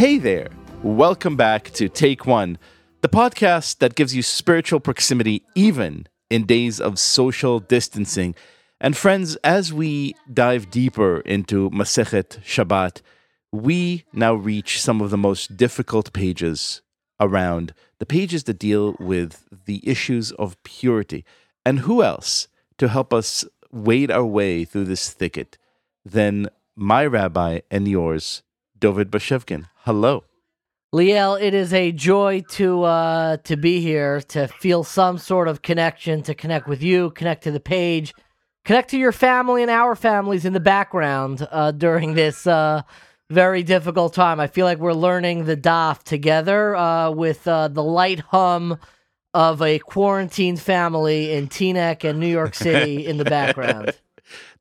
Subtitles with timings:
[0.00, 0.48] Hey there.
[0.82, 2.56] Welcome back to Take One,
[3.02, 8.34] the podcast that gives you spiritual proximity even in days of social distancing.
[8.80, 13.02] And friends, as we dive deeper into Masechet Shabbat,
[13.52, 16.80] we now reach some of the most difficult pages
[17.20, 21.26] around the pages that deal with the issues of purity.
[21.66, 25.58] And who else to help us wade our way through this thicket
[26.06, 28.42] than my rabbi and yours,
[28.80, 29.66] David Bashevkin?
[29.84, 30.24] Hello.
[30.92, 35.62] Liel, it is a joy to uh, to be here, to feel some sort of
[35.62, 38.12] connection, to connect with you, connect to the page,
[38.64, 42.82] connect to your family and our families in the background uh, during this uh,
[43.30, 44.40] very difficult time.
[44.40, 48.76] I feel like we're learning the DAF together uh, with uh, the light hum
[49.32, 53.92] of a quarantined family in Teaneck and New York City in the background.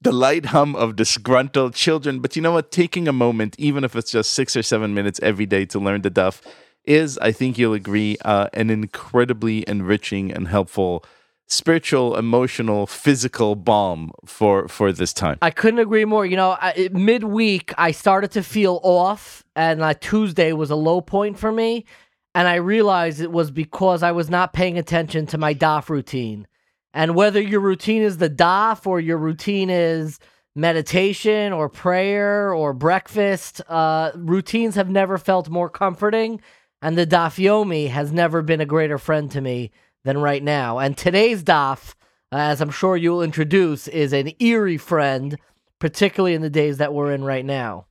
[0.01, 2.19] The light hum of disgruntled children.
[2.19, 2.71] But you know what?
[2.71, 6.01] Taking a moment, even if it's just six or seven minutes every day to learn
[6.01, 6.41] the Daf,
[6.85, 11.05] is, I think you'll agree, uh, an incredibly enriching and helpful
[11.49, 15.37] spiritual, emotional, physical balm for for this time.
[15.41, 16.25] I couldn't agree more.
[16.25, 21.01] You know, I, midweek I started to feel off, and uh, Tuesday was a low
[21.01, 21.85] point for me,
[22.33, 26.47] and I realized it was because I was not paying attention to my daf routine.
[26.93, 30.19] And whether your routine is the daf or your routine is
[30.55, 36.41] meditation or prayer or breakfast, uh, routines have never felt more comforting,
[36.81, 39.71] and the daf yomi has never been a greater friend to me
[40.03, 40.79] than right now.
[40.79, 41.93] And today's daf,
[42.31, 45.37] as I'm sure you'll introduce, is an eerie friend,
[45.79, 47.85] particularly in the days that we're in right now.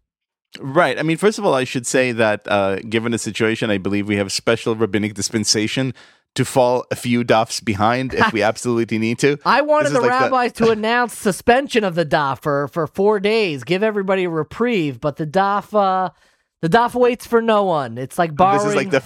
[0.59, 0.99] Right.
[0.99, 4.09] I mean, first of all, I should say that uh, given the situation, I believe
[4.09, 5.95] we have special rabbinic dispensation
[6.35, 9.39] to fall a few dafs behind if we absolutely need to.
[9.45, 10.67] I wanted the like rabbis the...
[10.67, 15.17] to announce suspension of the daf for, for four days, give everybody a reprieve, but
[15.17, 16.11] the daf uh,
[16.61, 17.99] the daf waits for no one.
[17.99, 18.65] It's like borrowing.
[18.65, 19.03] This is like the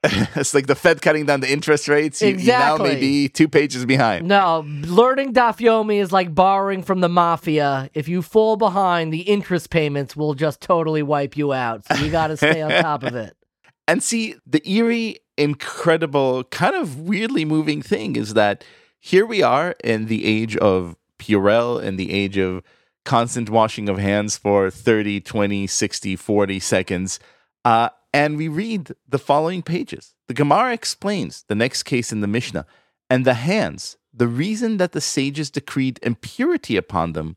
[0.04, 2.22] it's like the Fed cutting down the interest rates.
[2.22, 2.86] You, exactly.
[2.86, 4.28] You now may be two pages behind.
[4.28, 7.90] No, learning Dafyomi is like borrowing from the mafia.
[7.94, 11.84] If you fall behind, the interest payments will just totally wipe you out.
[11.86, 13.34] So you got to stay on top of it.
[13.88, 18.64] And see, the eerie, incredible, kind of weirdly moving thing is that
[18.98, 22.62] here we are in the age of Purell, in the age of
[23.04, 27.20] constant washing of hands for 30, 20, 60, 40 seconds.
[27.64, 30.14] Uh, and we read the following pages.
[30.26, 32.66] The Gemara explains the next case in the Mishnah.
[33.08, 37.36] And the hands, the reason that the sages decreed impurity upon them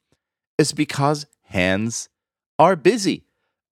[0.57, 2.09] is because hands
[2.59, 3.23] are busy.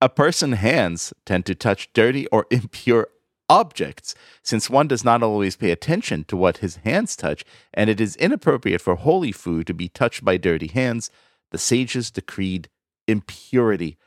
[0.02, 3.08] A person's hands tend to touch dirty or impure
[3.50, 7.44] objects, since one does not always pay attention to what his hands touch,
[7.74, 11.10] and it is inappropriate for holy food to be touched by dirty hands.
[11.52, 12.70] The sages decreed
[13.08, 13.98] impurity.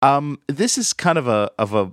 [0.00, 1.92] Um, this is kind of a of a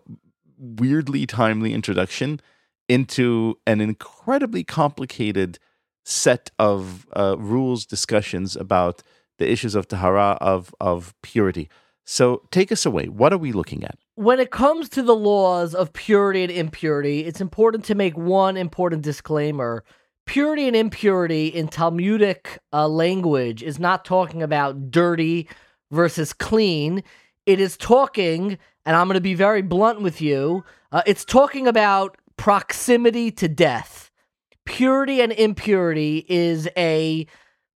[0.57, 2.39] weirdly timely introduction
[2.87, 5.59] into an incredibly complicated
[6.03, 9.03] set of uh, rules discussions about
[9.37, 11.69] the issues of tahara of of purity.
[12.11, 13.05] So take us away.
[13.05, 13.95] What are we looking at?
[14.15, 18.57] When it comes to the laws of purity and impurity, it's important to make one
[18.57, 19.83] important disclaimer.
[20.25, 25.47] Purity and impurity in Talmudic uh, language is not talking about dirty
[25.91, 27.03] versus clean.
[27.45, 30.63] It is talking and I'm going to be very blunt with you.
[30.91, 34.09] Uh, it's talking about proximity to death.
[34.65, 37.27] Purity and impurity is a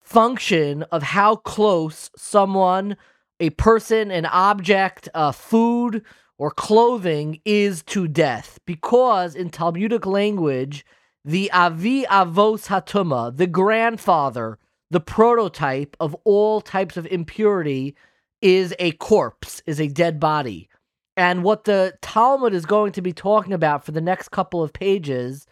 [0.02, 2.98] function of how close someone,
[3.40, 6.04] a person, an object, uh, food,
[6.38, 8.60] or clothing is to death.
[8.66, 10.86] Because in Talmudic language,
[11.26, 14.60] the Avi Avos Hatuma, the grandfather,
[14.92, 17.96] the prototype of all types of impurity,
[18.42, 20.70] is a corpse, is a dead body.
[21.16, 24.74] And what the Talmud is going to be talking about for the next couple of
[24.74, 25.48] pages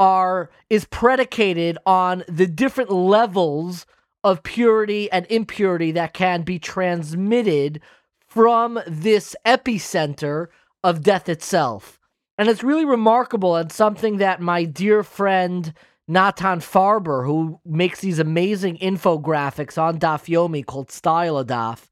[0.00, 3.86] are is predicated on the different levels
[4.24, 7.80] of purity and impurity that can be transmitted
[8.26, 10.48] from this epicenter
[10.82, 12.00] of death itself.
[12.36, 15.72] And it's really remarkable and something that my dear friend
[16.08, 21.86] Natan Farber, who makes these amazing infographics on Daf Yomi called Style Daf,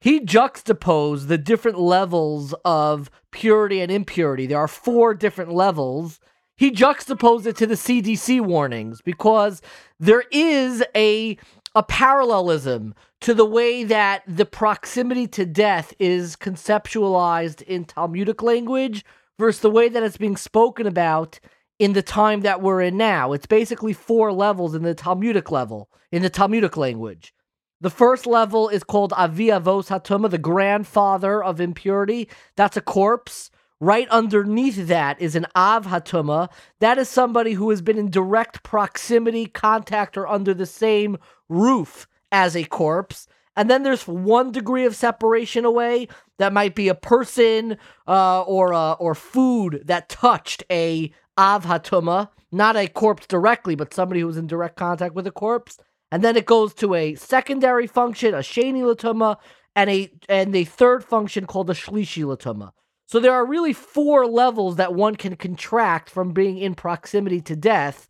[0.00, 4.46] he juxtaposed the different levels of purity and impurity.
[4.46, 6.20] There are four different levels.
[6.56, 9.60] He juxtaposed it to the CDC warnings because
[9.98, 11.36] there is a
[11.74, 19.04] a parallelism to the way that the proximity to death is conceptualized in Talmudic language
[19.38, 21.38] versus the way that it's being spoken about
[21.78, 23.32] in the time that we're in now.
[23.32, 27.32] It's basically four levels in the Talmudic level, in the Talmudic language.
[27.80, 32.28] The first level is called Avi Avos Hatuma, the grandfather of impurity.
[32.56, 33.50] That's a corpse.
[33.82, 36.50] Right underneath that is an Av Hatuma.
[36.80, 41.16] That is somebody who has been in direct proximity, contact, or under the same
[41.48, 43.26] roof as a corpse.
[43.56, 48.74] And then there's one degree of separation away that might be a person uh, or
[48.74, 54.26] uh, or food that touched a Av Hatuma, not a corpse directly, but somebody who
[54.26, 55.78] was in direct contact with a corpse.
[56.12, 59.36] And then it goes to a secondary function, a Shani Latuma,
[59.74, 62.72] and a and a third function called a Shlishi Latuma.
[63.10, 67.56] So there are really four levels that one can contract from being in proximity to
[67.56, 68.06] death.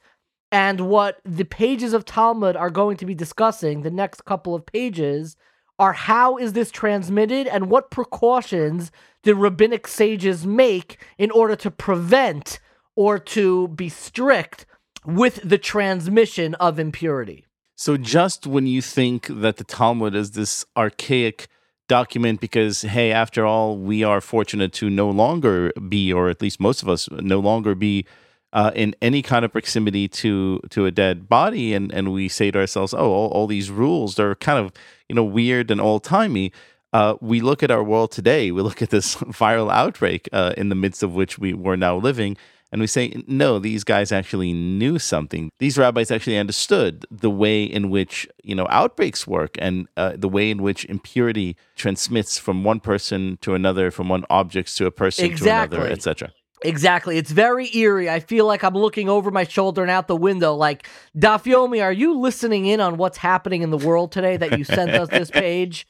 [0.53, 4.67] And what the pages of Talmud are going to be discussing, the next couple of
[4.67, 5.39] pages,
[5.79, 8.93] are how is this transmitted and what precautions
[9.23, 12.61] did rabbinic sages make in order to prevent
[12.95, 14.67] or to be strict
[15.07, 17.47] with the transmission of impurity.
[17.75, 21.49] So just when you think that the Talmud is this archaic
[21.91, 26.61] document because hey after all we are fortunate to no longer be or at least
[26.61, 28.07] most of us no longer be
[28.53, 31.75] uh, in any kind of proximity to to a dead body.
[31.75, 34.73] And and we say to ourselves oh all, all these rules they're kind of
[35.09, 36.53] you know weird and old timey
[36.93, 38.51] uh, we look at our world today.
[38.51, 41.97] We look at this viral outbreak uh, in the midst of which we were now
[41.97, 42.37] living
[42.73, 45.51] and we say, no, these guys actually knew something.
[45.59, 50.29] These rabbis actually understood the way in which, you know, outbreaks work and uh, the
[50.29, 54.91] way in which impurity transmits from one person to another, from one object to a
[54.91, 55.77] person exactly.
[55.77, 56.33] to another, etc.
[56.63, 57.17] Exactly.
[57.17, 58.11] It's very eerie.
[58.11, 60.87] I feel like I'm looking over my shoulder and out the window like,
[61.17, 64.91] Dafyomi, are you listening in on what's happening in the world today that you sent
[64.91, 65.87] us this page?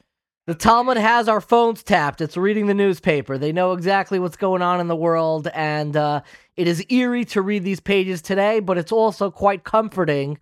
[0.51, 2.21] The Talmud has our phones tapped.
[2.21, 3.39] It's reading the newspaper.
[3.39, 6.23] They know exactly what's going on in the world, and uh,
[6.57, 10.39] it is eerie to read these pages today, but it's also quite comforting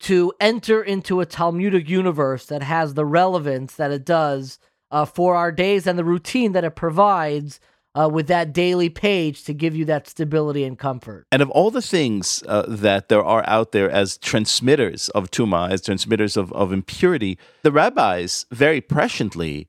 [0.00, 4.58] to enter into a Talmudic universe that has the relevance that it does
[4.90, 7.60] uh, for our days and the routine that it provides
[7.94, 11.26] uh, with that daily page to give you that stability and comfort.
[11.30, 15.70] And of all the things uh, that there are out there as transmitters of tuma,
[15.70, 19.66] as transmitters of, of impurity, the rabbis very presciently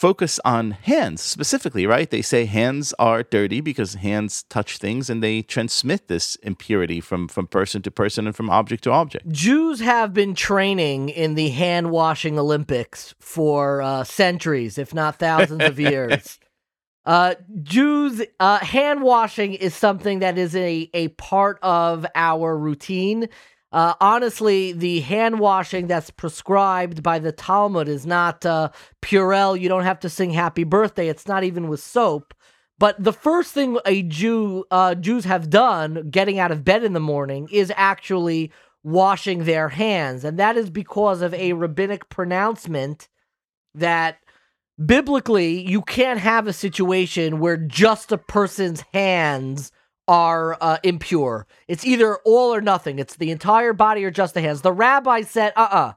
[0.00, 2.10] focus on hands specifically, right?
[2.10, 7.28] They say hands are dirty because hands touch things and they transmit this impurity from,
[7.28, 9.28] from person to person and from object to object.
[9.28, 15.64] Jews have been training in the hand washing Olympics for uh, centuries, if not thousands
[15.64, 16.38] of years.
[17.06, 23.28] Uh, Jews, uh, hand washing is something that is a, a part of our routine.
[23.72, 28.70] Uh, honestly, the hand washing that's prescribed by the Talmud is not uh,
[29.00, 29.58] Purell.
[29.58, 31.08] You don't have to sing happy birthday.
[31.08, 32.34] It's not even with soap.
[32.78, 36.94] But the first thing a Jew, uh, Jews have done getting out of bed in
[36.94, 38.50] the morning is actually
[38.82, 40.24] washing their hands.
[40.24, 43.08] And that is because of a rabbinic pronouncement
[43.74, 44.18] that
[44.84, 49.72] biblically, you can't have a situation where just a person's hands
[50.08, 51.46] are uh, impure.
[51.68, 52.98] It's either all or nothing.
[52.98, 54.62] It's the entire body or just the hands.
[54.62, 55.76] The rabbi said, uh uh-uh.
[55.76, 55.92] uh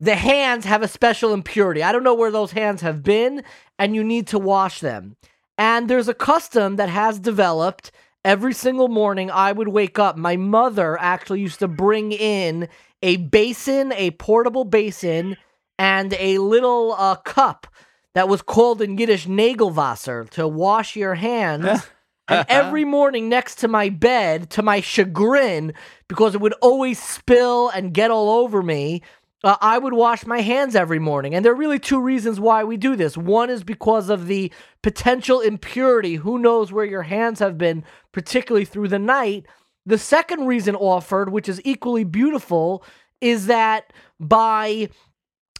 [0.00, 1.82] the hands have a special impurity.
[1.82, 3.42] I don't know where those hands have been,
[3.80, 5.16] and you need to wash them.
[5.56, 7.90] And there's a custom that has developed.
[8.24, 10.16] Every single morning, I would wake up.
[10.16, 12.68] My mother actually used to bring in
[13.02, 15.36] a basin, a portable basin,
[15.80, 17.66] and a little uh, cup
[18.14, 21.82] that was called in Yiddish Nagelwasser to wash your hands.
[22.28, 25.72] and every morning next to my bed, to my chagrin,
[26.08, 29.02] because it would always spill and get all over me,
[29.44, 31.34] uh, I would wash my hands every morning.
[31.34, 33.16] And there are really two reasons why we do this.
[33.16, 36.16] One is because of the potential impurity.
[36.16, 39.46] Who knows where your hands have been, particularly through the night.
[39.86, 42.84] The second reason offered, which is equally beautiful,
[43.20, 44.88] is that by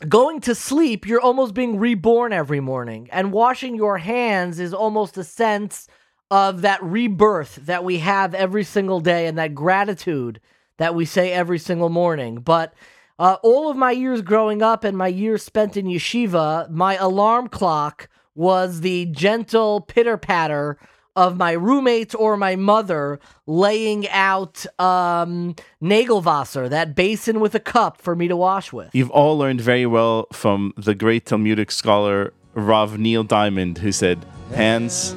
[0.07, 3.09] going to sleep, you're almost being reborn every morning.
[3.11, 5.89] And washing your hands is almost a sense
[6.31, 10.41] of that rebirth that we have every single day and that gratitude
[10.77, 12.37] that we say every single morning.
[12.37, 12.75] But
[13.19, 17.49] uh, all of my years growing up and my years spent in yeshiva, my alarm
[17.49, 20.79] clock was the gentle pitter patter
[21.17, 28.01] of my roommates or my mother laying out um, Nagelwasser, that basin with a cup
[28.01, 28.95] for me to wash with.
[28.95, 34.25] You've all learned very well from the great Talmudic scholar Rav Neil Diamond, who said,
[34.55, 35.15] Hands,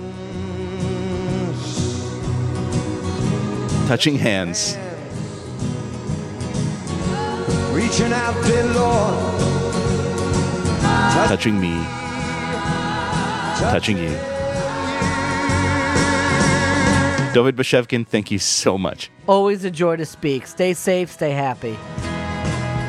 [3.87, 4.77] touching hands.
[7.71, 9.41] Reaching out, dear Lord.
[11.27, 11.83] Touching me.
[13.57, 14.30] Touching you.
[17.33, 19.09] David Bashevkin, thank you so much.
[19.25, 20.45] Always a joy to speak.
[20.47, 21.77] Stay safe, stay happy.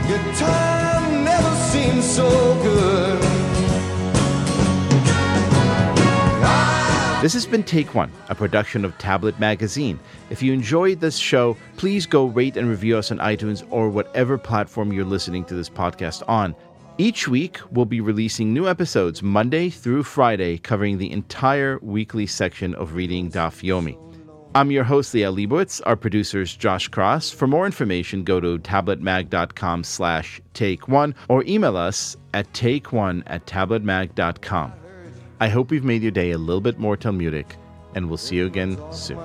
[0.08, 2.28] Your time never seems so
[2.62, 3.22] good.
[7.22, 10.00] This has been Take One, a production of Tablet Magazine.
[10.28, 14.36] If you enjoyed this show, please go rate and review us on iTunes or whatever
[14.36, 16.56] platform you're listening to this podcast on.
[16.98, 22.74] Each week, we'll be releasing new episodes Monday through Friday, covering the entire weekly section
[22.74, 24.11] of Reading Daf Yomi.
[24.54, 25.80] I'm your host, Liel Leibovitz.
[25.86, 27.30] Our producer's Josh Cross.
[27.30, 33.22] For more information, go to tabletmag.com slash take one or email us at take one
[33.28, 34.74] at tabletmag.com.
[35.40, 37.56] I hope we've made your day a little bit more Talmudic,
[37.94, 39.16] and we'll see you again soon.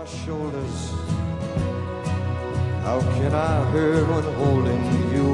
[2.83, 5.26] How can I hurt when holding you